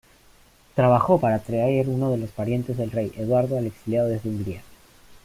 Trabajó 0.73 1.19
para 1.19 1.37
traer 1.37 1.87
uno 1.87 2.09
de 2.09 2.17
los 2.17 2.31
parientes 2.31 2.75
del 2.75 2.89
rey, 2.89 3.11
Eduardo 3.17 3.59
el 3.59 3.67
Exiliado, 3.67 4.09
desde 4.09 4.29
Hungría. 4.29 4.63